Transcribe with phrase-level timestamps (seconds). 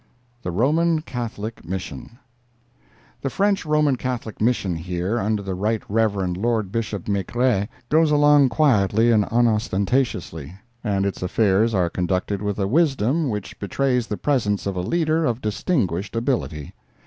[0.41, 2.17] THE ROMAN CATHOLIC MISSION
[3.21, 8.49] The French Roman Catholic Mission here, under the Right Reverend Lord Bishop Maigret, goes along
[8.49, 14.65] quietly and unostentatiously; and its affairs are conducted with a wisdom which betrays the presence
[14.65, 16.73] of a leader of distinguished ability.